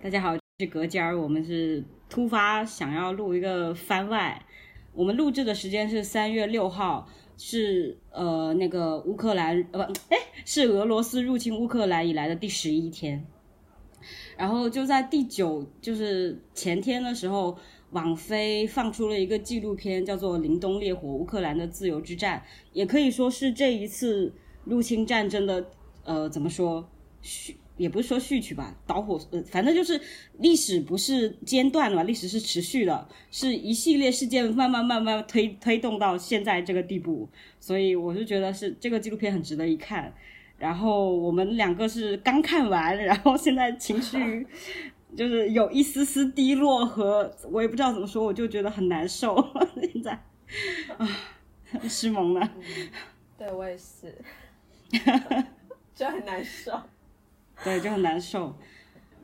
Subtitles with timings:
[0.00, 4.46] 大家好，是隔间儿，我们是突发想要录一个番外。
[4.94, 13.26] 我们录制的时间是三月六号，是呃那个乌克兰呃不哎是俄罗斯入侵乌克兰以来的第十一天。
[14.36, 17.58] 然后就在第九，就是前天的时候，
[17.90, 22.38] 网飞放出了一个纪录片，叫做《凛冬烈火：乌克兰的自由之战》，
[22.72, 25.68] 也可以说是这一次入侵战争的
[26.04, 26.88] 呃怎么说
[27.20, 29.98] 嘘，也不是说序曲吧，导火呃反正就是
[30.38, 37.26] 历史不是间断的嘛，历史是持续的，是一系列事件慢慢慢慢推推动到现在这个地步，
[37.58, 40.12] 所以我是觉得是这个纪录片很值得一看。
[40.58, 44.44] 然后我们两个是刚看完，然后现在情绪
[45.16, 49.36] 就是有一丝丝低落和我也不知道怎么说，我就觉得很难受。
[49.80, 50.12] 现在
[50.96, 51.08] 啊，
[51.88, 52.52] 失萌了。
[53.38, 54.12] 对我也是，
[55.94, 56.72] 就很难受。
[57.64, 58.54] 对，就很难受。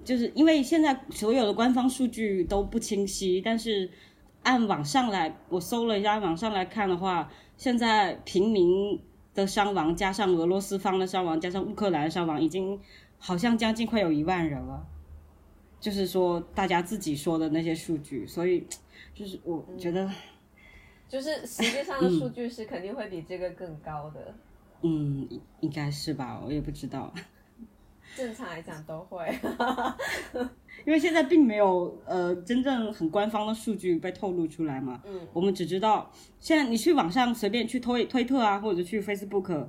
[0.05, 3.91] 就是因为现在所有的官方数据都不清晰，但是
[4.43, 9.01] 按网上来，我搜了一下，按网上来看的话，现在平民。
[9.35, 12.79] 的伤亡加上俄罗斯方的伤亡加上乌克兰的伤亡，已经
[13.19, 14.87] 好像将近快有一万人了。
[15.81, 18.65] 就是说大家自己说的那些数据，所以
[19.13, 20.09] 就是我觉得，
[21.09, 24.33] 就是实际上的数据是肯定会比这个更高的。
[24.83, 27.13] 嗯，应该是吧，我也不知道。
[28.17, 29.27] 正常来讲都会。
[30.87, 39.67] 因为现在并没有呃真正很官方的数据被透露出来嘛，嗯，我们只知道现在你去网上随便去推推特啊，或者去 Facebook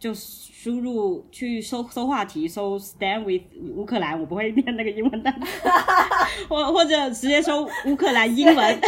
[0.00, 3.42] 就输入去搜搜话题，搜 Stand with
[3.76, 5.68] 乌克兰，我不会念那个英文单词，
[6.48, 8.56] 或或者直接搜乌克兰英文，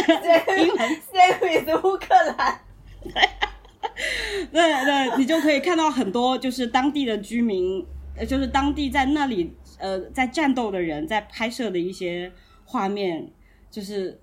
[0.57, 0.89] 英文。
[1.11, 2.07] Stand with 乌克
[2.37, 2.59] 兰，
[4.51, 7.85] 对对，你就可以看到很多就是当地的居民，
[8.17, 9.53] 呃，就是当地在那里。
[9.79, 12.31] 呃，在战斗的人在拍摄的一些
[12.65, 13.27] 画面，
[13.71, 14.21] 就是，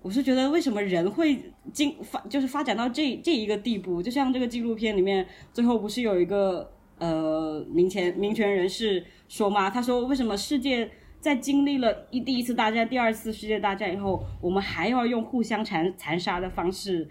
[0.00, 4.02] 我是觉得为什么人会进发，就是发展到这这一个地步？
[4.02, 9.68] 就像这个纪录片里面，最后不是有一个呃民权民权人士说吗？
[9.68, 10.90] 他说，为什么世界
[11.20, 17.06] 在经历了一第一次大战、第二次世界大战以后，我们还要用互相残残杀的方式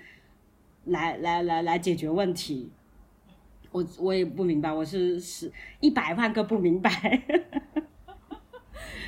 [0.85, 2.71] 来来来来解决问题？
[3.77, 6.89] 我我也不明白，我是是一百万个不明白。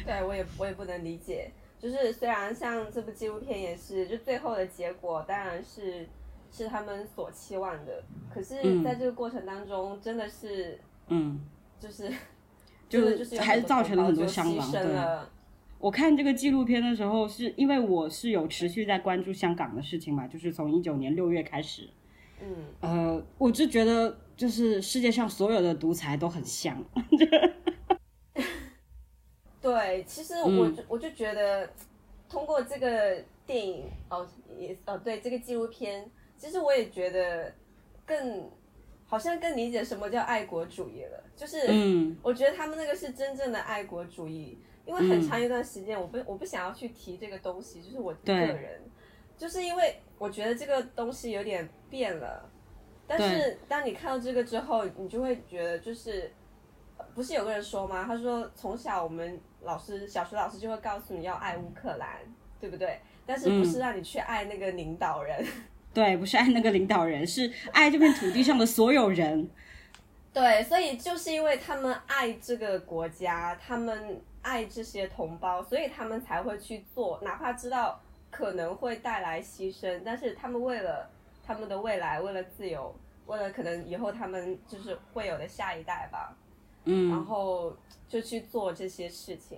[0.05, 6.07] 对我也我也不能理解，就是虽然像这部纪录片也是，就最后的结果当然是
[6.51, 8.03] 是他们所期望的，
[8.33, 11.39] 可是在这个过程当中真的是，嗯，
[11.79, 12.11] 就是。
[12.89, 14.71] 就是还是造成了很多伤亡。
[14.71, 14.81] 对，
[15.77, 21.87] 我看这个纪录片的时候，是因为我是有持续在关注香港的事情嘛，就是从一九年六月开始，
[22.41, 22.47] 嗯，
[22.81, 26.81] 呃，我就觉得就是世界上所有的独裁都很像。
[29.61, 31.69] 对，其实我就我就觉得，
[32.29, 34.25] 通过这个电影哦，
[34.57, 37.53] 也哦对这个纪录片，其实我也觉得
[38.05, 38.49] 更
[39.05, 41.21] 好像更理解什么叫爱国主义了。
[41.35, 48.81] 就是，嗯，我觉得他们那个是真正的爱国主义，因为很长一段时间，我不我不想要去提这个东西，就是我个人，
[49.37, 52.48] 就是因为我觉得这个东西有点变了。
[53.09, 56.31] 但是当你看到这个之后，你就会觉得就是。
[57.15, 58.03] 不是有个人说吗？
[58.05, 62.17] 他说从小我们老师小学老师就会告诉你要爱乌克兰，
[62.61, 62.99] 对不对？
[63.25, 65.45] 但是不是让你去爱那个领导人？
[65.93, 69.49] 对，不是爱那个领导人，是爱这片土地上的所有人。
[70.31, 77.99] 对，所以就是因为他们爱这个国家，他们爱这些同胞，所以他们才会去做，哪怕知道
[78.29, 81.09] 可能会带来牺牲，但是他们为了
[81.49, 82.95] 他们的未来，为了自由，
[83.25, 86.37] 为了可能以后他们就是会有的下一代吧。
[86.85, 87.75] 嗯，然后
[88.07, 89.57] 就去做这些事情，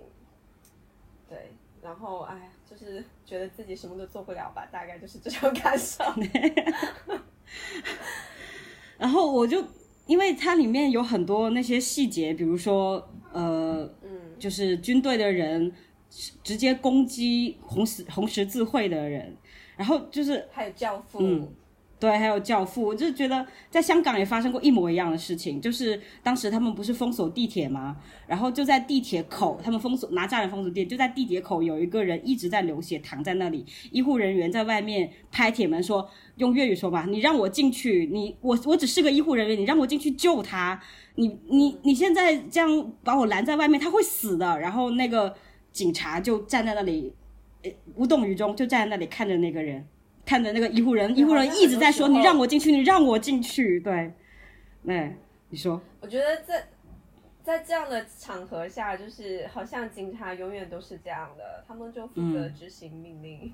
[1.28, 1.52] 对，
[1.82, 6.02] 然后哎，就是觉得自己什么都做不了吧，大概就是这种感受。
[8.96, 9.62] 然后我就
[10.06, 15.70] 因为它里面有很多那些细节，比如说呃，嗯，就是军队的人
[16.42, 19.36] 直接攻击红十红十字会的人，
[19.76, 21.52] 然后就是还有教父。
[22.02, 27.96] 对，还有教父，我就觉得在香港也发生过一模一样的事情，就是当时他们不是封锁地铁吗？
[28.26, 40.82] 然后就在地铁口，他们封锁拿炸弹封锁地，就在地铁口有一个人一直在流血，躺在那里，医护人员在外面拍铁门说，用粤语说吧，你让我进去，你我我只是个医护人员，你让我进去救他，
[41.14, 44.58] 你你你现在这样把我拦在外面，他会死的。
[44.58, 45.32] 然后那个
[45.70, 47.12] 警察就站在那里，
[47.94, 49.86] 无动于衷，就站在那里看着那个人。
[50.24, 54.12] 看着那个医护人，医护人一直在说：“你让我进去，你让我进去。”对，
[54.86, 55.16] 哎，
[55.50, 55.80] 你说？
[56.00, 56.68] 我觉得在
[57.42, 63.52] 在这样的场合下，就是好像警察永远都是这样的，他们就负责执行命令。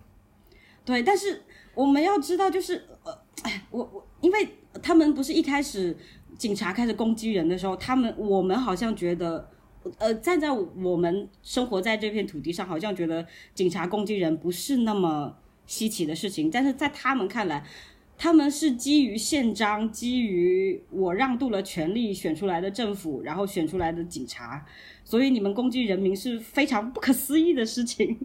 [0.84, 1.42] 对，但是
[1.74, 4.48] 我们要知道，就是呃，哎，我我，因为
[4.82, 5.96] 他们不是一开始
[6.36, 9.50] 警察开始攻击人的时候，他们我们好像觉得，
[9.98, 15.36] 呃，站在我们生活在这片土地上，好像觉得警察攻击人不是那么
[15.68, 17.64] 稀奇的事情，但是在他们看来，
[18.16, 24.66] 他们是基于宪章，基于我让渡了权力选出来的政府，然后选出来的警察，
[25.04, 28.18] 所以你们攻击人民是非常不可思议的事情，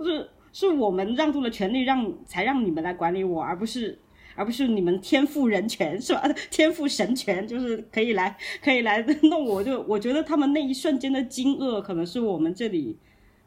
[0.00, 0.30] 是。
[0.58, 3.98] 是我们让渡了权利，让才让你们来管理我，而不是
[4.34, 6.26] 而不是你们天赋人权是吧？
[6.50, 12.96] 天赋神权就是可以来可以来弄我，就我觉得他们那一瞬间的惊愕，可能是我们这里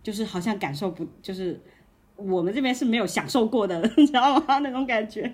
[0.03, 1.59] 就是好像感受不，就是
[2.19, 4.59] 我们这边是没有享受过的， 你知道吗？
[4.59, 5.33] 那种感觉。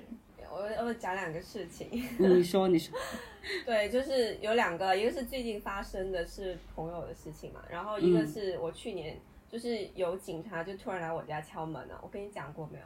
[0.50, 1.90] 我我讲两个事情。
[2.18, 2.98] 你说你说。
[3.66, 9.20] 对，就是有两个，一个是最近发生的是朋友的事情嘛，然后一个是我去年。
[9.48, 12.86] 就是有警察就突然来我家敲门了，我跟你讲过没有？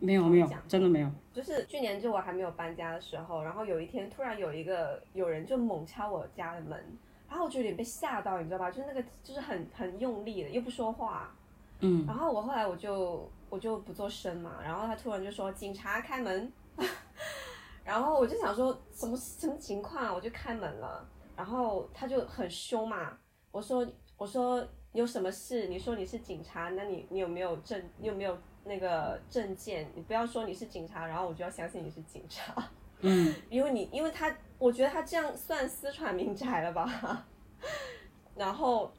[0.00, 1.10] 没有没有，真的没有。
[1.32, 6.82] 就是去年就我还没有搬家的时候，然后有一天突然有一个有人就猛敲我家的门，
[7.28, 8.70] 然后我就有点被吓到，你知道吧？
[8.70, 11.32] 就是那个就是很很用力的，又不说话。
[11.80, 12.06] 嗯。
[12.06, 16.52] 然后我后来我就我就不做声嘛，然后他突然就说警察开门，
[17.84, 21.06] 然后我就想说什么什么情况，我就开门了，
[21.36, 23.18] 然后他就很凶嘛，
[23.50, 23.86] 我说
[24.16, 24.66] 我说。
[24.92, 25.68] 有什么事？
[25.68, 27.80] 你说你是警察，那你你有没有证？
[27.98, 29.88] 你有没有那个证件？
[29.94, 32.52] 你不要说你是警察，然后我就要相信你是警察。
[32.98, 37.24] 嗯， 因为你，因为他，我觉得他这样算私闯民宅了吧？
[38.34, 38.90] 然后，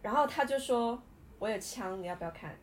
[0.00, 1.02] 然后他就说
[1.44, 2.56] 我有枪，你要不要看？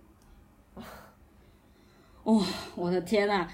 [2.24, 2.44] 哇，
[2.75, 3.48] 我的天呐！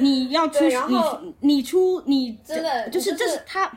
[0.00, 3.70] 你要出你你出你真的就是这是他。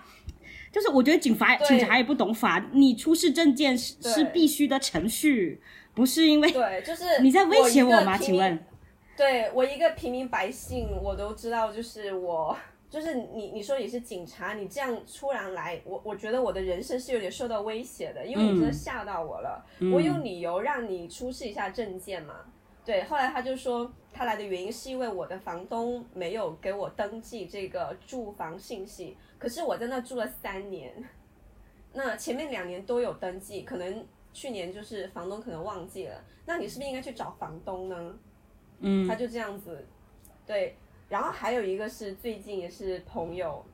[0.72, 5.62] 就是我觉得警察警察也不懂法，你出示证件是是必须的程序，
[5.94, 8.18] 不是因为对，就是你在威胁我吗？
[8.18, 8.66] 请问，
[9.16, 12.58] 对我一个平民百姓，我都知道，就是我
[12.96, 19.62] 就是你，你说你是警察，你这样突然来，我我觉得我的人生是有点受到威胁的，因为你真的吓到我了，
[19.94, 22.46] 我有理由让你出示一下证件嘛。
[22.86, 29.18] 对，后来他就说他来的原因是因为我的房东没有给我登记这个住房信息。
[29.38, 30.94] 可是我在那住了三年，
[31.92, 38.16] 那前面两年都有登记，可能去年就是房东可能忘记了，那你是不是应该去找房东呢？
[38.80, 39.86] 嗯，他就这样子，
[40.48, 40.78] 对，
[41.16, 43.66] 然后还有一个是最近也是朋友，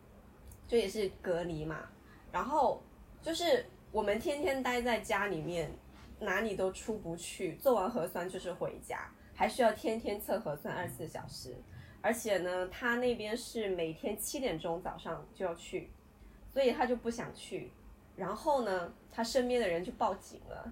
[0.67, 1.89] 就也是隔离嘛，
[2.31, 2.83] 然后
[3.19, 5.73] 就是我们天天待在家里面，
[6.19, 11.55] 哪里都出不去，做完核酸就是回家，还需要天天测核酸二十四小时。
[11.99, 15.89] 而且呢，他那边是每天七点钟早上就要去，
[16.53, 17.71] 所以他就不想去。
[18.15, 20.71] 然后呢，他身边的人就报警了，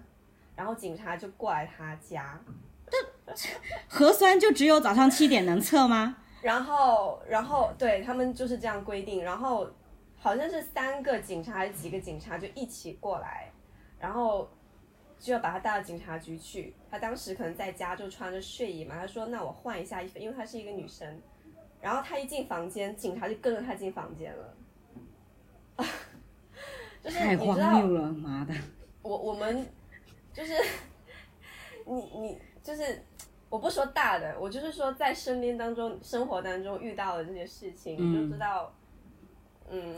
[0.54, 2.40] 然后警察就过来他家。
[2.86, 3.48] 这
[3.90, 6.18] 核酸就只有早上七点能测吗？
[6.42, 9.22] 然后，然后对他们就是这样规定。
[9.22, 9.68] 然后
[10.16, 13.50] 好像是三个警察还是几个警察就一起过来，
[13.98, 14.48] 然后。
[15.22, 16.74] 就要把他带到警察局去。
[16.90, 21.20] 他当时可能在家就穿着睡衣嘛，他说：“那我换一下衣服，因为她是一个女生。”
[21.78, 24.56] 然后他一进房间，警察就跟着他进房间了。
[27.04, 28.54] 就是太荒谬了，妈的！
[29.02, 29.66] 我我们
[30.32, 30.54] 就是
[31.84, 33.04] 你你就是
[33.50, 38.72] 我不说大的，我就是说在身边当中生活当中遇到的这些事情，你就知道，
[39.68, 39.96] 嗯，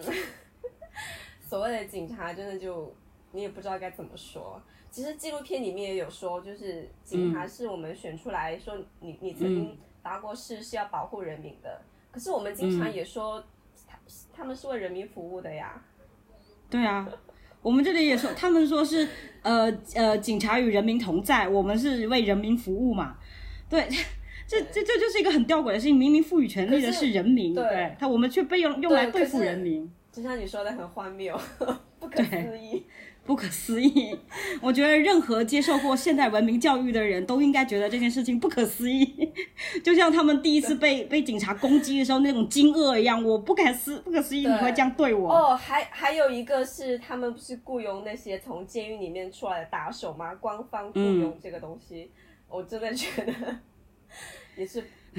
[1.49, 2.93] 所谓的警察真的就
[3.31, 4.61] 你也不知道该怎么说。
[4.91, 11.81] 其实纪录片里面也有说，就是警察是我们选出来说，你你曾经发过誓是要保护人民的。
[12.11, 13.43] 可是我们经常也说，
[13.87, 13.99] 他
[14.33, 15.83] 他们是为人民服务的呀。
[16.71, 17.07] 对啊，
[17.61, 19.07] 我们这里也说，他们说是
[19.43, 23.19] 呃呃，警察与人民同在，我们是为人民服务嘛。
[23.73, 23.88] 对，
[24.47, 29.91] 这这这就是一个很吊诡的事情，明明赋予权力的是人民，对他我们却被用用来对付人民。
[30.12, 31.41] 就像你说的，很荒谬，
[31.99, 32.85] 不可思议。
[33.25, 34.19] 不可思议，
[34.61, 39.33] 我觉得任何接受过现代文明教育的人都应该觉得这件事情不可思议，
[39.85, 43.23] 就像他们第一次被被警察攻击的时候那种惊愕一样。
[43.23, 45.33] 我不敢思不可思议你会这样对我。
[45.33, 50.35] 哦，还还有一个是他们不是雇佣那些从监狱里面出来的打手吗？
[50.35, 52.11] 官方雇佣这个东西，
[52.53, 53.33] 我真的觉得
[54.57, 54.79] 也是，
[55.13, 55.19] 就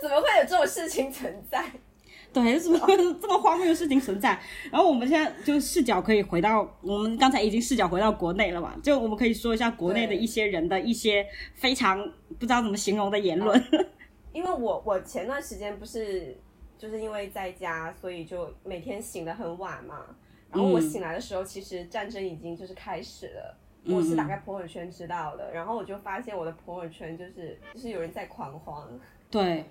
[0.00, 1.68] 怎么会有这种事情存在？
[2.32, 4.40] 对，怎么会这么荒谬的事情存在？
[4.70, 8.76] 然后我们现在就视角可以回到我们刚才已经视角回到国内了嘛？
[8.82, 12.00] 就我们可以说一下国内的一些人的一些非常
[12.38, 13.60] 不知道怎么形容的言论。
[14.32, 16.36] 因为我我前段时间不是
[16.76, 20.04] 就是因为在家，所以就每天醒得很晚嘛。
[20.50, 23.56] 然后我醒来的时候，其实战争已经就是开始了。
[23.86, 28.82] 我是打开朋友圈知道的，然后我就发现我的朋友圈就是就是有人在狂欢。
[29.30, 29.64] 对，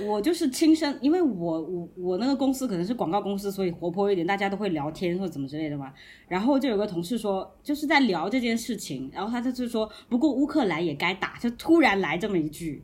[0.00, 5.92] 我就是亲身，因为我我我那个公司可能是广告公司，所以活泼一点，大家都会聊天或者怎么之类的嘛。
[6.28, 12.82] 然后就有个同事说，就是在聊这件事情，然后他就是说，不过乌克兰也该打，就突然来这么一句。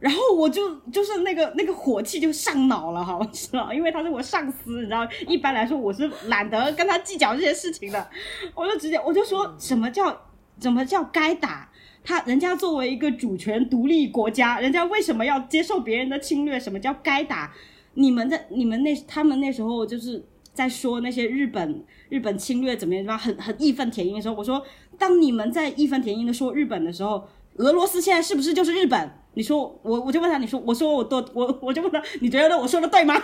[0.00, 8.08] 然后我就就是那个那个火气就上脑了，好知道，因为他是我上司，你知道，一般来说我是懒得跟他计较这些事情的，
[8.54, 10.16] 我就直接我就说什么叫
[10.58, 11.68] 怎么叫该打
[12.04, 16.58] 他，人家作为一个主权独立国家，人家为什么要接受别人的侵略？
[16.58, 17.52] 什么叫该打？
[17.94, 24.64] 你们在你们那他们那时候就是在说那些日本日本侵略怎么样怎么样，很很义愤填膺的时候，我说
[24.96, 27.26] 当你们在义愤填膺的说日本的时候，
[27.58, 29.10] 俄罗斯现在是不是就是日本？
[29.34, 33.14] 你说我，我就问他，你说，我说我多，我我就问他，你觉得我说的对吗？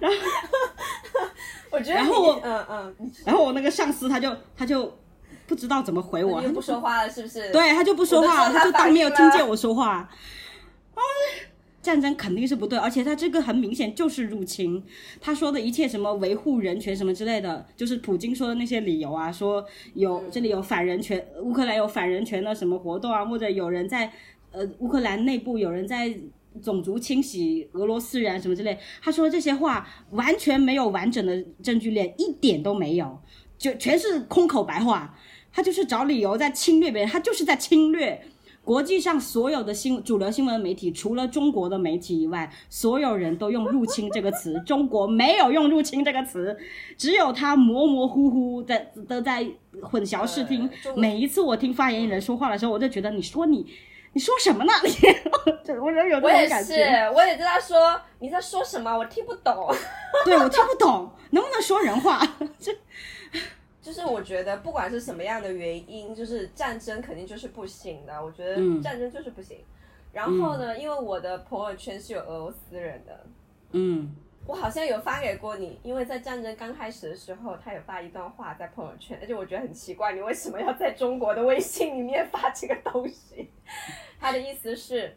[0.00, 0.16] 然后，
[1.70, 4.92] 我觉得，然后我，嗯嗯，然后我那个上司他就他就
[5.46, 7.50] 不知道怎么回我，他就不说话了，是不是？
[7.50, 10.08] 对他就不说话，他就当没有听见我说话。
[11.84, 14.82] 战争肯定是不对，而且他这个很明显就是入侵。
[15.20, 19.62] 他说的一切什么维护人权什么之类的，就是普京说的那些理由啊，说
[19.92, 24.10] 有这里有反人权，乌克兰有反人权的什么活动啊，或者有人在
[24.50, 26.12] 呃乌克兰内部有人在
[26.62, 28.78] 种族清洗俄罗斯人什么之类。
[29.02, 33.20] 他说这些话完全没有完整的证据链，一点都没有，
[33.58, 35.14] 就全是空口白话。
[35.52, 38.20] 他就是找理由在侵略别人，他就是在侵略。
[38.64, 46.56] 国际上所有的新主流新闻媒体，除了中国的媒体以外，所有人都用“入侵”这个词，中国没有用“入侵”这个词，
[46.96, 49.46] 只有他模模糊糊的都在
[49.82, 50.68] 混淆视听。
[50.96, 53.66] 每一次我听发言人说话的时候，我就觉得你说你
[54.14, 54.72] 你说什么呢？
[54.82, 54.90] 你
[55.76, 56.74] 我有有这种感觉。
[56.74, 59.54] 我也是，我也知道说你在说什么，我听不懂。
[60.24, 62.26] 对我听不懂，能不能说人话？
[62.58, 62.72] 这。
[63.84, 68.24] 就是我觉得不管是什么样的原因，就是战争肯定就是不行的。
[68.24, 69.58] 我觉得战争就是不行。
[70.10, 73.26] 然后呢，因为我的朋友圈是有俄罗斯人的，
[73.72, 83.50] 嗯，我好像有发给过你，因为在战争刚开始的时候，他有发一段话在朋友圈，而且我觉得很奇怪，你为什么要在中国的微信里面发这个东西？
[84.18, 85.14] 他的意思是，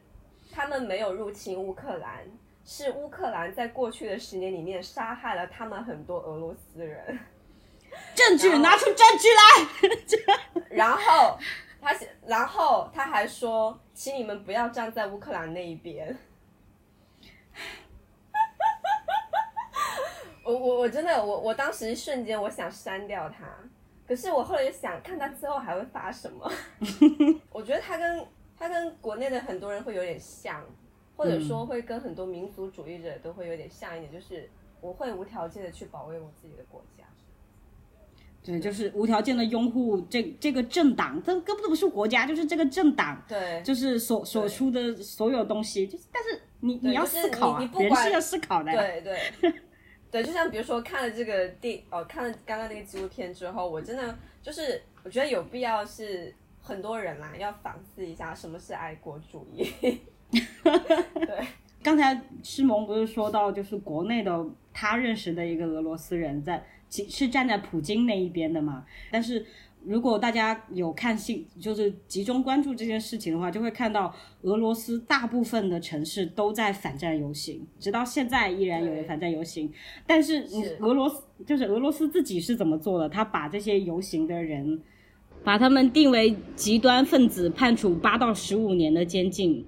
[0.52, 2.26] 他们没有入侵乌克兰，
[2.66, 7.18] 是乌克兰在过去的十年里面杀害了他们很多俄罗斯人。
[8.16, 9.42] 证据拿出证据来，
[10.76, 11.38] 然后
[11.80, 16.18] 他，然后他还说，请你们不要站在乌克兰那一边。
[20.44, 23.46] 我我我真的我我当时瞬间我想删掉他，
[24.08, 26.52] 可是我后来想看他之后还会发什么。
[27.52, 28.28] 我觉得他跟
[28.58, 30.64] 他跟国内的很多人会有点像，
[31.16, 34.50] 或者说会跟很多民族主义者都会有点像一点，就是
[34.80, 37.04] 我会无条件的去保卫我自己的国家。
[38.48, 49.54] 对，就是无条件的拥护这这个政党，这根本都不是国家，就是这个政党，对，就是所所出的所有东西，就是但是你你要思考啊，人是要思考的，对对
[50.10, 59.70] 对，就像比如说看了这个电哦，看了刚刚那个纪录片之后，我真的就是我觉得有必要是很多人啦要反思一下什么是爱国主义。
[60.32, 61.48] 对，
[61.84, 66.66] 刚才诗萌不是说到就是国内的他认识的一个俄罗斯人在。
[66.90, 68.86] 是站在普京那一边的嘛？
[69.12, 69.46] 但是
[69.84, 79.72] 如果大家有看新，就是集中关注这件事情的话，就会看到俄罗斯大部分的城市都在反战游行，直到现在依然有人反战游行。
[80.06, 80.46] 但是
[80.80, 83.08] 俄罗斯就是俄罗斯自己是怎么做的？
[83.08, 84.82] 他把这些游行的人，
[85.44, 89.64] 把他们定为极端分子，判处八到十五年的监禁，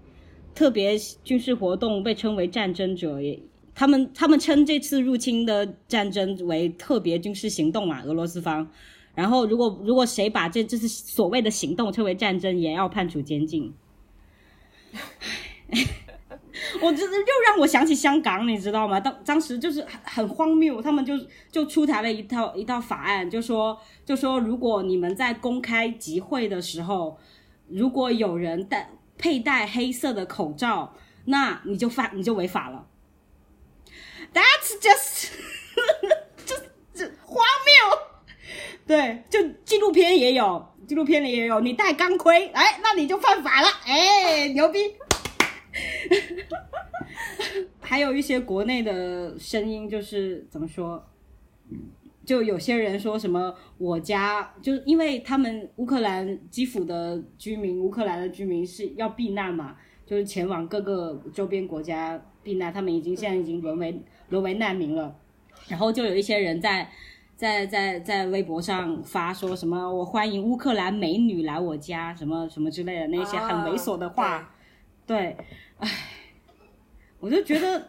[0.53, 3.39] 特别军事活动被称为战争者也。
[3.79, 8.69] 他们他们称这次入侵的战争为特别军事行动嘛，俄罗斯方。
[9.15, 13.73] 然后如果如果谁把这这次所谓的行动称为战争，也要判处监禁。
[16.81, 18.99] 我这又让我想起香港，你知道吗？
[18.99, 21.17] 当当时就是很很荒谬，他们就
[21.49, 27.17] 就出台了一套一套法案，就说就说如果你们在公开集会的时候，
[27.69, 30.93] 如果有人戴佩戴黑色的口罩，
[31.23, 32.85] 那你就犯你就违法了。
[34.31, 35.31] That's just，
[36.45, 36.55] 就
[36.93, 37.73] 就荒谬，
[38.85, 44.79] 对，就纪录片也有，纪录片里也有，你戴钢盔，哎，那你就犯法了，哎，牛逼。
[47.81, 51.03] 还有一些国内的声音，就是怎么说，
[52.23, 62.23] 就有些人说什么，我家就是因为他们乌克兰基辅的居民，乌克兰的居民是要避难嘛，就是前往各个周边国家。
[62.41, 65.15] 避难，他们已经现在已经沦为沦为难民了。
[65.67, 66.89] 然后就有一些人在
[67.35, 74.55] 在在在微博上发说什么我欢迎乌克兰美女来我家，什么什么之类的那些很猥琐的话。
[75.05, 75.37] 对，
[75.77, 75.89] 唉，
[77.19, 77.87] 我就觉得，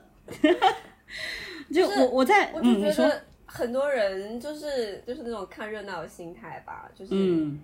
[1.72, 7.14] 就我我在我就觉得很多人就是就是那种看热闹的心态吧，就是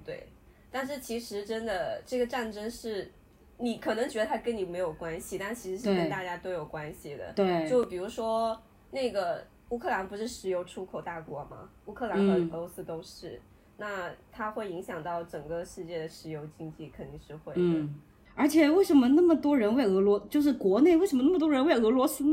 [0.04, 0.28] 对。
[0.71, 3.12] 但是其实真的这个战争是。
[3.59, 7.33] 你可能觉得它跟你没有关系，但其实是跟大家都有关系的。
[7.35, 8.61] 对，就比如说
[8.91, 11.69] 那个乌克兰不是石油出口大国吗？
[11.87, 13.41] 乌克兰和俄罗斯都是，
[13.79, 17.61] 那它会影响到整个世界的石油经济，肯定是会的。
[17.61, 17.95] 嗯，
[18.35, 22.25] 而且为什么那么多人为俄罗，就是国内为什么那么多人为俄罗斯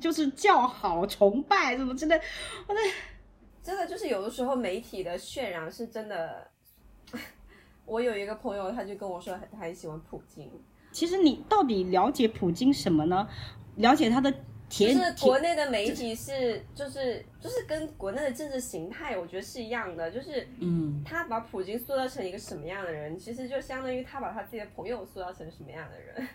[0.00, 2.20] 就是叫好、崇拜什么之类？
[2.66, 2.80] 我的
[3.62, 6.46] 真的就是有的时候媒体的渲染是真的。
[7.88, 10.50] 我有一个朋友，他就跟我说，他很喜欢普京。
[10.92, 13.26] 其实你到底了解普京什么呢？
[13.76, 14.32] 了解他的
[14.68, 14.94] 铁？
[14.94, 20.10] 就是国内的媒体是，就是就是跟国内的政治形态，我觉得是一样的。
[20.10, 26.28] 就是嗯，他把普京塑造成一个什么样的人，其实就相当于他把他自己的朋友塑造成什么样的人？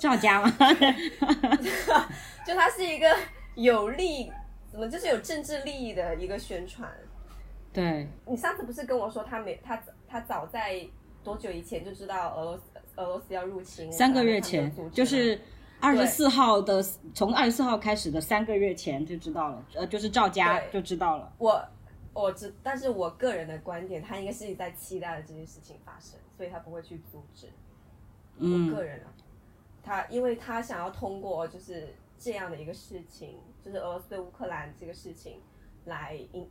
[0.00, 0.50] 赵家吗？
[2.46, 3.06] 就他是一个
[3.54, 4.30] 有利，
[4.70, 6.90] 怎么就是有政治利益的一个宣传。
[7.72, 10.84] 对你上次不是跟我说他没他他早在
[11.22, 12.62] 多久以前就知道俄罗斯
[12.96, 13.92] 俄罗斯要入侵？
[13.92, 15.40] 三个月前，就是
[15.78, 16.82] 二十四号的，
[17.14, 21.32] 从二十四号开始的三个月前就知道了，呃，就是赵家就知道了。
[21.38, 21.64] 我
[22.12, 27.46] 我知，但是我个人的观点，他应该是在期待这件事情发生，所以他不会去阻止。
[28.38, 29.14] 我个人啊，
[29.82, 35.40] 他因为他想要通过就是这样的一个事情，就是俄罗斯对乌克兰这个事情
[35.84, 36.48] 来引。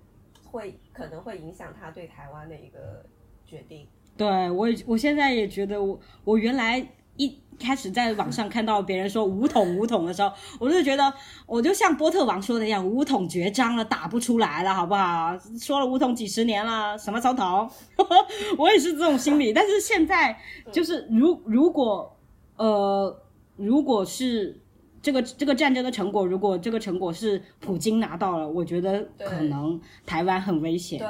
[0.52, 3.06] 会可能会影响他对台湾的一个
[3.46, 3.88] 决定。
[4.18, 11.14] 对我，我现在也觉得，我我原来一开始在网上看到别人说五统五统的时候，我就觉得，
[11.46, 15.38] 我就像波特王说的一样，五统绝章了，打不出来了，好不好？
[15.60, 17.70] 说了五统几十年了，什么总统？
[18.58, 19.54] 我也是这种心理。
[19.54, 20.38] 但是现在
[20.72, 22.18] 就是，如如果
[22.58, 23.22] 呃，
[23.56, 24.62] 如果是。
[25.02, 31.00] 这个这个战争的成果，如果这个成果是普京拿到了，我觉得可能台湾很危险。
[31.00, 31.08] 对，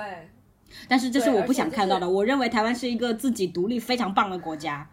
[0.88, 2.08] 但是这是我不想看到的。
[2.08, 4.88] 我认为台湾是一个自己独立非常棒的国家，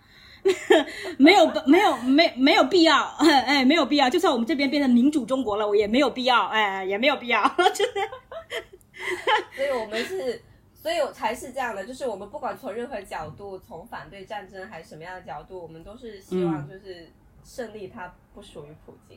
[1.19, 4.09] 没有 没有没没有必要， 哎，没有必要。
[4.09, 7.43] 就算我们这边变成民主中国了，我也没有必要，哎，也没有必要，
[7.75, 8.01] 真的。
[9.55, 10.41] 所以我们是，
[10.75, 17.07] 所以才是这样的，就是我们不管从任何角度，从反对战争还是什么样的角度，我们都是希望就是。
[17.47, 19.17] 胜利，它不属于普京，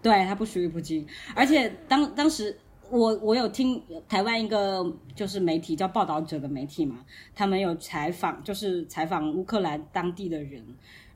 [0.00, 1.04] 对，它不属于普京。
[1.34, 2.56] 而且当当时，
[2.88, 10.64] 我我有听台湾一个就是媒体叫报道者的媒体嘛，他们有采访，就是采访乌克兰当地的人，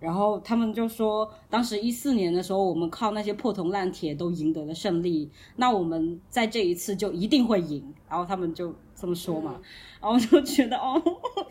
[0.00, 7.94] 然后他们就说，当时一四年的时候，我们靠那些破铜烂铁都赢得了胜利，那我们在这一次就一定会赢。
[8.08, 9.60] 然后他们就这么说嘛，
[10.00, 11.00] 然后我就觉得哦，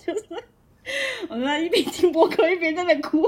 [0.05, 0.25] 就是
[1.29, 3.23] 我在一边听播客一边在那哭。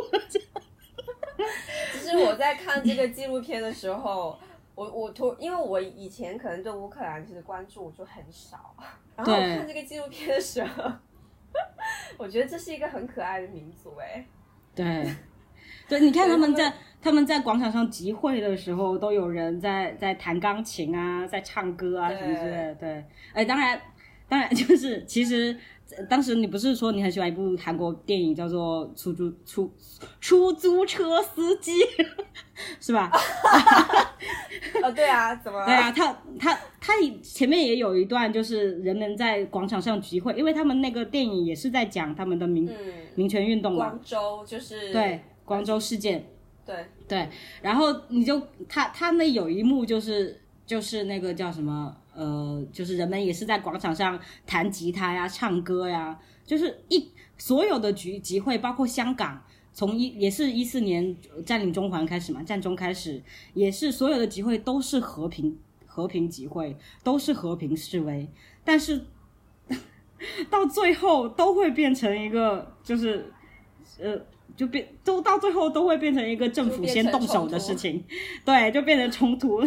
[1.93, 4.37] 其实我在看这个纪录片的时候，
[4.75, 8.75] 我我突因为我以前可能对乌克兰其实关注就很少，
[9.15, 10.91] 然后看这个纪录片的时候，
[12.17, 14.25] 我觉得这是一个很可爱的民族哎。
[14.75, 15.11] 对，
[15.87, 22.75] 对，你看他们在他们在广场上集会的时候，都有人在在弹钢琴啊，在唱歌啊什么之类的。
[22.75, 23.81] 对，哎，当然，
[24.27, 25.57] 当然就是其实。
[26.09, 29.71] 当时你不是说你很喜欢一部韩国电影叫做《出租出
[30.19, 31.71] 出租车司机》，
[32.79, 33.09] 是吧？
[34.83, 35.65] 哦，对啊，怎么？
[35.65, 42.69] 对啊，他他他前面也有一段，就是人们在广场上集会，因为他们那个电影也是在讲他们的民
[43.15, 43.89] 民权运动嘛。
[43.89, 46.27] 广州就是对广州事件，
[46.65, 46.75] 对
[47.07, 47.29] 对，
[47.61, 51.95] 然后你就他他那有一幕就是就是那个叫什么？
[52.17, 59.39] 呃，就是人们也是在广场上弹吉他呀、唱歌呀，就是一所有的集集会，包括香港，
[59.71, 63.21] 从一也是一四年占领中环开始嘛，战中开始，
[63.53, 68.27] 也是所有的集会都是和平和平集会，都是和平示威，
[68.63, 69.05] 但是
[70.49, 73.31] 到最后都会变成一个，就是
[73.99, 74.19] 呃，
[74.55, 78.03] 就变都到最后都会变成一个政府先动手的事情，
[78.43, 79.61] 对，就变成冲突。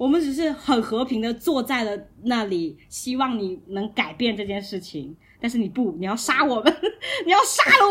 [0.00, 5.14] 我们只是很和平的坐在了那里，希望你能改变这件事情。
[5.38, 6.74] 但是你不，你要杀我们，
[7.26, 7.86] 你要杀了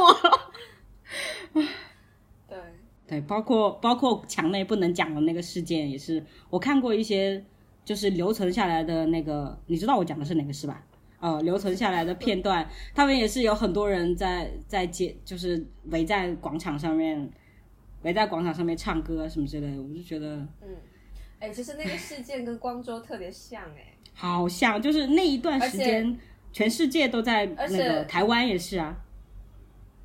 [1.53, 1.63] 我。
[2.47, 2.57] 对
[3.05, 7.45] 对，包括包括墙内不能讲的那个事件，也是我看过一些，
[7.85, 10.83] 就是留存下来的那个，你知道我讲的是哪个是吧？
[11.19, 17.31] 呃，留存下来的片段，他们也是有很多人在在街，就是围在广场上面。
[18.01, 20.69] 围在广场上面唱歌什么之类的，我就觉得，嗯，
[21.39, 26.19] 哎，其实那个事件跟光州特别像，哎，好像就是那一段时间，
[26.51, 28.95] 全世界都在那个台湾也是啊。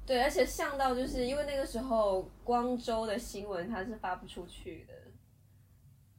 [0.07, 4.95] 对，而且像到就是因为那个时候光州的新闻它是发不出去的。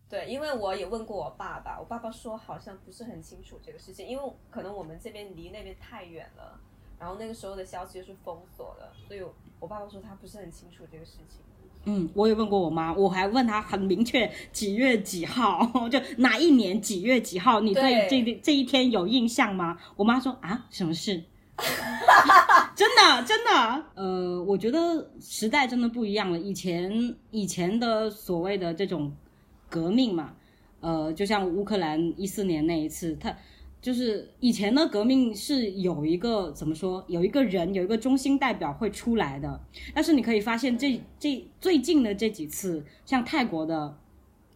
[0.08, 6.60] 对，因为我也问过我爸爸，我爸爸说好像不是很清楚这个事情，因为可能我们这边离那边太远了，
[7.00, 9.22] 然后那个时候的消息又是封锁了，所以
[9.60, 11.42] 我爸爸说他不是很清楚这个事情。
[11.86, 19.78] 嗯，我也问过我妈，我还问她很明确几月几号， 就哪一年几月几号，你对这这一天有印象吗？
[19.96, 21.24] 我妈说啊，什么事？
[22.76, 26.38] 真的真的，呃，我觉得时代真的不一样了。
[26.38, 29.14] 以前以前的所谓的这种
[29.70, 30.34] 革命嘛，
[30.82, 33.34] 呃，就像乌克兰一四年那一次，他
[33.82, 39.62] 就是以前的革命是有一个怎么说，有一个人有一个中心代表会出来的。
[39.94, 43.96] 但是你可以发现，这这最近的这几次，像泰国的，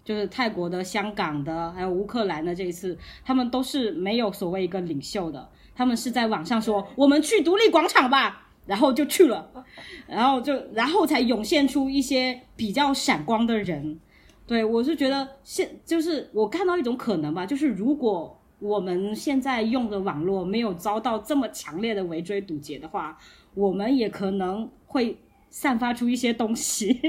[0.03, 5.47] 就是泰国的、香港的，还有乌克兰的这一次，他们都是没有所谓一个领袖的。
[5.75, 9.49] 他们是在网上说我们去独立广场吧，然后就去了，
[10.08, 13.99] 然后就然后才涌现出一些比较闪光的人。
[14.47, 23.17] 对我是觉得现就是我看到一种可能吧，就是如果我们现在用的网络没有遭到这么强烈的围追堵截的话，
[23.55, 25.17] 我们也可能会
[25.49, 26.99] 散发出一些东西。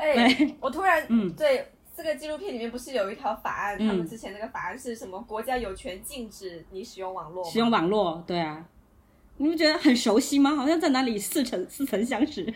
[0.00, 1.72] 哎， 我突然嗯对。
[1.98, 3.76] 这个纪录片里面不是有一条法案？
[3.76, 5.20] 他们之前那个法案是什么？
[5.22, 7.44] 国家有权禁止你使用网络。
[7.44, 8.64] 使用网络，对啊，
[9.38, 10.54] 你不觉得很熟悉吗？
[10.54, 12.46] 好像在哪里似曾似曾相识。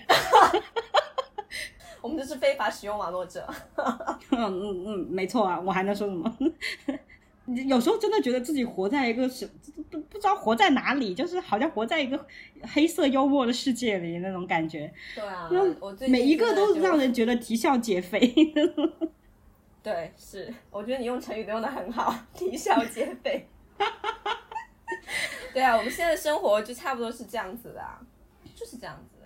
[2.00, 3.44] 我们就是非法使用网络者。
[4.30, 6.32] 嗯嗯嗯，没错啊，我还能说什么？
[7.68, 9.48] 有时候真的觉得自己活在一个什
[9.90, 12.26] 不不知道活在哪里，就是好像活在一个
[12.74, 14.92] 黑色幽默的世界里那种感觉。
[15.14, 15.50] 对啊，
[16.08, 18.20] 每一个都让人觉得啼笑皆非。
[19.82, 23.48] 对，是，我觉得你用成语都用的很好，啼笑皆非。
[25.52, 27.82] 对啊，我们现在生活就差不多是这样子的，
[28.54, 29.18] 就是这样子。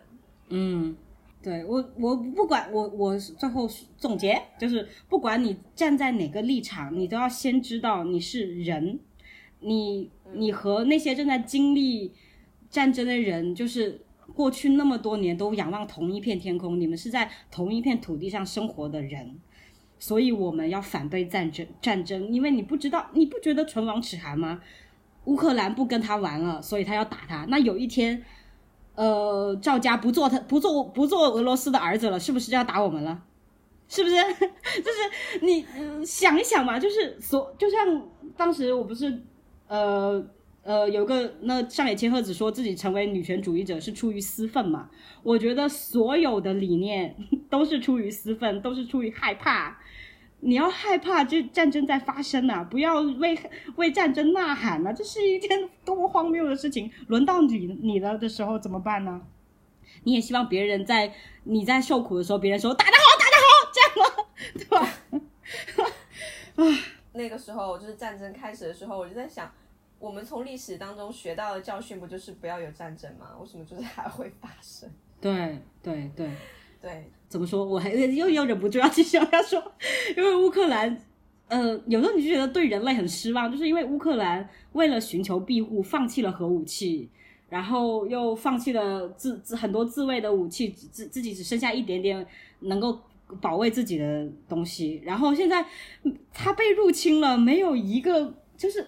[0.48, 0.96] 嗯，
[1.42, 8.98] 对我，我不管我，我最后总结就是，不管你站在哪个立场，你都要先知道你是人，
[9.60, 12.12] 你你和那些正在经历
[12.68, 14.00] 战争的人，就是
[14.34, 19.38] 过去那么多年都仰望同一片天空，你们是在同一片土地上生活的人。
[19.98, 24.60] 所以我们要反对战争，战争，因为你不知道，你不觉得唇亡齿寒吗？
[25.24, 27.46] 乌克兰不跟他玩了，所以他要打他。
[27.48, 28.22] 那有一天，
[28.96, 33.22] 呃，赵家不做他不做不做俄罗斯的儿子了，是不是就要打我们了？
[33.88, 34.16] 是不是？
[34.82, 35.64] 就是你
[36.04, 37.78] 想一想嘛，就是所就像
[38.36, 39.22] 当时我不是
[39.68, 40.20] 呃
[40.64, 44.90] 呃有个那上野千鹤子说自己成为女权主义者是出于私愤嘛？
[45.22, 47.14] 我觉得所有的理念
[47.48, 49.78] 都是出于私愤，都是出于害怕。
[50.40, 53.36] 你要害怕这战争在发生呐，不要为
[53.76, 56.90] 为战争呐喊呐，这是一件多么荒谬的事情！
[57.08, 59.22] 轮到你你了的时候怎么办呢？
[60.04, 61.12] 你也希望别人在
[61.44, 64.86] 你在受苦的时候，别人说打得好，打得好，这样吗？
[65.16, 65.24] 对
[65.80, 65.92] 吧？
[66.64, 66.78] 啊，
[67.12, 69.50] 那个时候就是战争开始的时候，我就在想，
[69.98, 73.30] 我们从历史当中学到的教训不就是不要有战争吗？
[73.40, 74.88] 为什么就是还会发生？
[75.20, 76.26] 对对对。
[76.26, 76.30] 对，
[77.28, 77.64] 怎么说？
[77.64, 79.60] 我还又又忍不住要继续要说，
[80.16, 80.96] 因为乌克兰，
[81.48, 87.08] 呃，有时候你就觉得对人类很失望，就是因为乌克兰为了寻求庇护，放弃了核武器，
[87.48, 92.24] 然后又放弃了自自很多自卫的武器，自自己只剩下一点点
[92.60, 92.96] 能够
[93.40, 95.66] 保卫自己的东西，然后现在
[96.32, 98.86] 他被入侵了，没有一个就是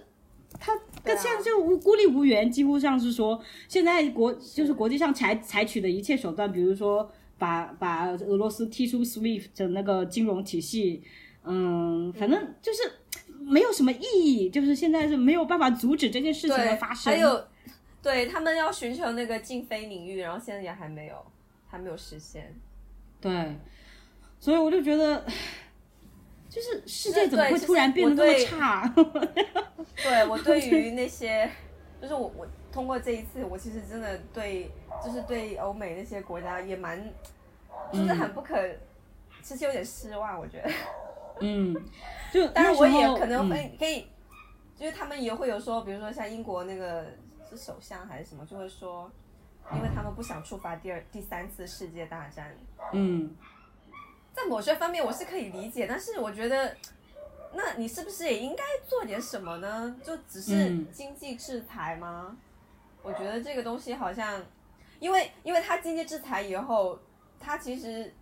[0.60, 0.72] 他
[1.04, 7.10] 现在就无孤立无援，几乎上是说现在国就是国际上采采取的一切手段，比如说。
[7.38, 11.02] 把把俄罗斯踢出 SWIFT 的那个金融体系，
[11.44, 12.80] 嗯，反正就是
[13.40, 17.12] 没有什么意义，就是现在是没有办法阻止这件事情的发生。
[17.12, 17.46] 还有，
[18.02, 21.14] 对他们要寻求那个禁飞领域，然后现在也还没有，
[21.68, 22.54] 还没有实现。
[23.20, 23.56] 对，
[24.38, 25.24] 所以我就觉得，
[26.48, 28.94] 就是世界怎么会突然变得这么差？
[30.02, 31.50] 对我对于那些，
[32.00, 34.70] 就是我我通过这一次，我其实真的对。
[35.00, 37.00] 就是对欧美那些国家也蛮，
[37.92, 38.56] 就是很不可，
[39.42, 40.68] 其实有点失望，我觉得。
[41.38, 41.72] 嗯，
[42.32, 44.08] 就 当然我也可能会可以，
[44.76, 47.06] 就是他们也会有说，比如说像英国那个
[47.48, 49.08] 是首相还是什么，就会说，
[49.72, 52.52] 因为他们不想触发第二、第三次世界大战。
[52.92, 53.36] 嗯，
[54.32, 56.74] 在某些方面我是可以理解，但是我觉得，
[57.54, 59.96] 那你是不是也应该做点什么呢？
[60.04, 62.36] 就只是经济制裁吗？
[63.02, 64.42] 我觉得这个东西好像。
[65.00, 66.98] 因为，因为他经济制裁以后，
[67.38, 68.12] 他其实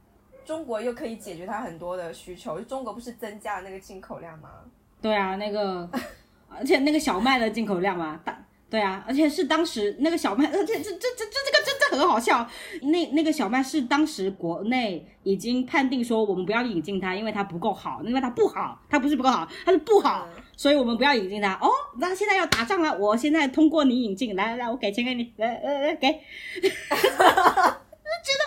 [0.44, 2.60] 中国又可以解决它很多的需求。
[2.60, 4.50] 中国不是增加了那个进口量吗？
[5.00, 5.88] 对啊，那个，
[6.50, 8.38] 而且那个小麦的进口量嘛，大。
[8.68, 12.46] 对啊，而且是当时那个小麦，而且这这这这这个真的很好笑。
[12.82, 21.54] 那那个小麦是当时国内已经判定说我们不要引进它，因为它不够好，因为它不好，它不是不够好，它是不好，所以我们不要引进它。
[21.54, 26.12] 哦，那现在要打仗了，我现在通过你引进，来来来，我给钱给你，来来来给。
[26.88, 28.44] 哈哈哈哈我觉得，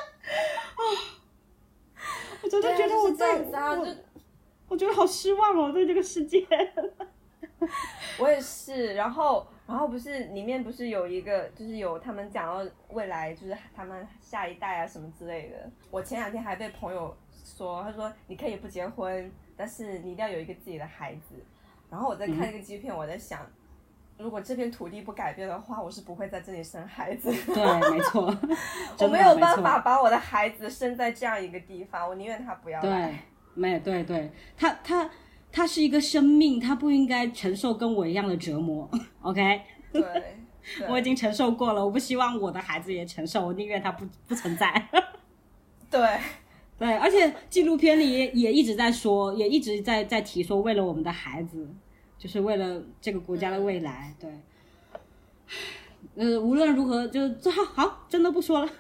[0.78, 0.82] 哦，
[2.44, 3.40] 我真的觉得我在
[3.76, 3.88] 我
[4.70, 6.46] 我觉得好失望哦，对这个世界。
[8.20, 9.46] 我也是，然后。
[9.70, 15.70] 然后不是里面不是有一个，就是有他们讲到未来，就是他们下一代啊什么之类的。
[15.92, 21.36] 我前两天还被朋友说，他说你可以不结婚，但是你一定要有一个自己的孩子。
[21.88, 23.46] 然后我在看那个纪录片，我在想，
[24.18, 27.32] 如果这片土地不改变的话，我是不会在这里生孩子。
[27.54, 28.36] 对，没错，
[29.02, 33.12] 我没有办法把我的孩子生在这样一个地方，我宁愿他不要来。
[33.12, 33.20] 对，
[33.54, 35.08] 没对对，他他。
[35.52, 38.90] 它是一个生命，他不应该承受跟我一样的折磨。
[39.22, 40.04] OK，对，
[40.88, 44.88] 我已经承受过了，我不希望我的孩子也承受，我宁愿他不不存在。
[45.90, 46.20] 对，
[46.78, 51.68] 对，而且纪录片里也也一直在说，也一直在在提说，为了我们的孩子，
[52.18, 54.14] 就是为了这个国家的未来。
[54.20, 54.30] 对，
[56.16, 58.72] 呃，无论如何，就这好好，真的不说了，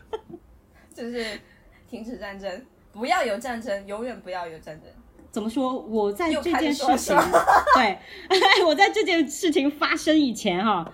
[0.94, 1.38] 就是
[1.86, 4.90] 停止战争，不要有战争，永远不要有战争。
[5.30, 5.78] 怎么说？
[5.82, 7.16] 我在这件事情，
[7.76, 7.98] 对，
[8.66, 10.92] 我在这件事情发生以前哈，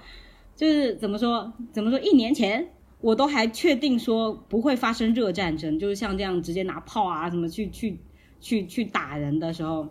[0.54, 1.52] 就是怎么说？
[1.72, 1.98] 怎么说？
[2.00, 2.68] 一年前
[3.00, 7.98] 我都还确定说不会发生热战争，就是像这样直接拿炮啊什么去去
[8.40, 9.86] 去去打人的时候，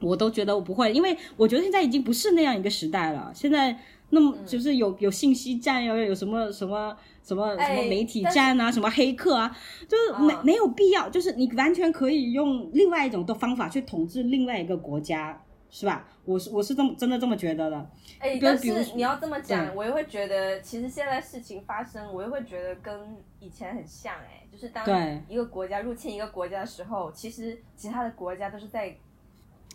[0.00, 3.30] 我都觉得我不会，因为我觉得现在已经不是那样一个时代了。
[3.34, 3.78] 现在
[4.10, 6.96] 那么就是有有信息战，要有什么什么。
[7.24, 9.50] 什么什么媒体战啊，什么黑客啊，
[9.88, 16.06] 就是没没有必要，就是你完全可以用另外一种的方法去统治另外一个国家，是吧？
[16.26, 17.90] 我是我是这么真的这么觉得的。
[18.18, 24.12] 哎，但是你要这么讲，我也会觉得，其实现在事情发生，我也会觉得跟以前很像。
[24.16, 24.84] 哎，就是当
[25.26, 28.94] 一个国家入侵一个国家的时候，其实其他的国家都是在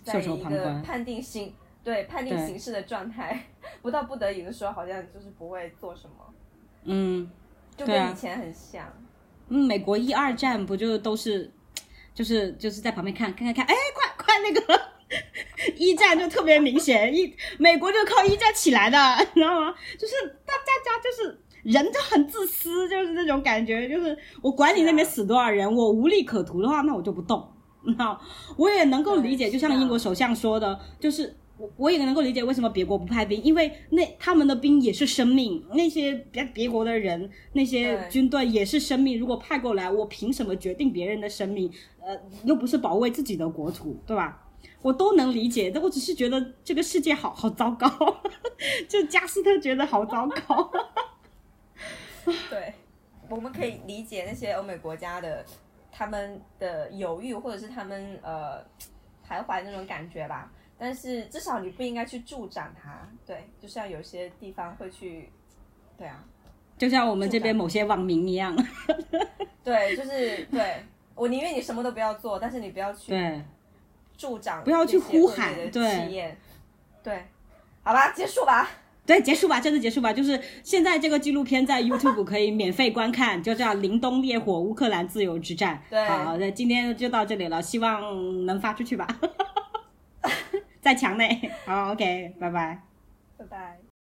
[0.04, 1.52] 在一个判定形
[1.84, 3.48] 对判定形势的状态，
[3.82, 6.34] 不到不得已的时候，好像就是不会做什么。
[6.84, 7.30] 嗯。
[7.78, 8.86] 就跟以前很像，
[9.48, 11.50] 嗯，美国一二战不就都是，
[12.14, 14.82] 就是就是在旁边看看看看，哎，快快那个
[15.78, 18.98] 一战就特别明显，一美国就靠一战起来的，
[19.34, 19.74] 你知道吗？
[19.98, 20.14] 就是
[20.46, 27.50] 大家家就是人就很自私，就是那种感觉，就是我管你那边死多少人，我无利可图的话，那我就不动。
[27.98, 28.20] 那
[28.58, 31.34] 我也能够理解，就像英国首相说的，就是。
[31.60, 39.20] 我我也能够理解为什么别国不派兵，因为那他们的兵也是生命，那些别别国的人，那些军队也是生命。
[39.20, 41.70] 如果派过来，我凭什么决定别人的生命？
[42.02, 44.46] 呃，又不是保卫自己的国土，对吧？
[44.82, 47.90] 我都能理解，但我只是觉得这个世界好 好糟糕，
[48.88, 50.72] 就加斯特觉得好糟糕。
[52.50, 52.74] 对，
[53.30, 55.44] 我们可以理解那些欧美国家的
[55.92, 58.64] 他们的犹豫，或者是他们呃
[59.28, 60.50] 徘徊那种感觉吧。
[60.82, 65.30] 但是至少你不应该去助长它，对，就像有些地方会去，
[65.98, 66.24] 对啊，
[66.78, 68.56] 就像我们这边某些网民一样，
[69.62, 70.84] 对，就是对
[71.16, 73.14] 我宁愿你什么都不要做，但是你不要去
[74.18, 76.38] 助长，不要去呼喊，对，
[77.04, 77.26] 对，
[77.84, 78.70] 好吧，结束吧，
[79.06, 85.82] 对，结束吧，真的结束吧，就是现在这个纪录片在 YouTube 可以免费观看，就叫《凛冬烈火：乌克兰自由之战》。
[85.90, 89.06] 对，好，那今天就到这里了，希望能发出去吧。
[90.82, 92.82] 在墙内， 好，OK，拜拜，
[93.38, 93.89] 拜拜。